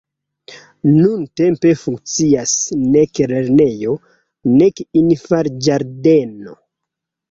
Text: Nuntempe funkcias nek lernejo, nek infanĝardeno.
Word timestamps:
Nuntempe 0.93 1.73
funkcias 1.83 2.55
nek 2.97 3.23
lernejo, 3.35 3.97
nek 4.59 4.85
infanĝardeno. 5.07 6.63